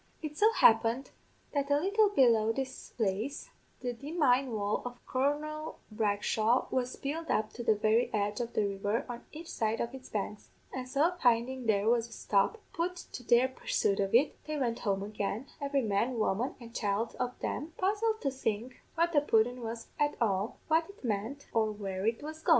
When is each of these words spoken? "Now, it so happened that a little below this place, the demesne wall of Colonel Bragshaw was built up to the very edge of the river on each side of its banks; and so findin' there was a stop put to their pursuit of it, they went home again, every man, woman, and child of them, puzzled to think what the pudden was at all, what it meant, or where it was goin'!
"Now, 0.23 0.29
it 0.31 0.35
so 0.35 0.51
happened 0.53 1.11
that 1.53 1.69
a 1.69 1.75
little 1.77 2.09
below 2.09 2.51
this 2.51 2.89
place, 2.97 3.51
the 3.81 3.93
demesne 3.93 4.47
wall 4.51 4.81
of 4.83 4.97
Colonel 5.05 5.77
Bragshaw 5.91 6.65
was 6.71 6.95
built 6.95 7.29
up 7.29 7.53
to 7.53 7.63
the 7.63 7.75
very 7.75 8.11
edge 8.11 8.39
of 8.39 8.53
the 8.53 8.65
river 8.65 9.05
on 9.07 9.25
each 9.31 9.47
side 9.47 9.79
of 9.79 9.93
its 9.93 10.09
banks; 10.09 10.49
and 10.73 10.89
so 10.89 11.11
findin' 11.21 11.67
there 11.67 11.87
was 11.87 12.09
a 12.09 12.13
stop 12.13 12.57
put 12.73 12.95
to 13.11 13.21
their 13.21 13.47
pursuit 13.47 13.99
of 13.99 14.15
it, 14.15 14.35
they 14.45 14.57
went 14.57 14.79
home 14.79 15.03
again, 15.03 15.45
every 15.61 15.83
man, 15.83 16.17
woman, 16.17 16.55
and 16.59 16.73
child 16.73 17.15
of 17.19 17.37
them, 17.39 17.73
puzzled 17.77 18.21
to 18.21 18.31
think 18.31 18.81
what 18.95 19.11
the 19.13 19.21
pudden 19.21 19.61
was 19.61 19.85
at 19.99 20.15
all, 20.19 20.57
what 20.67 20.89
it 20.89 21.03
meant, 21.03 21.45
or 21.53 21.71
where 21.71 22.07
it 22.07 22.23
was 22.23 22.39
goin'! 22.41 22.49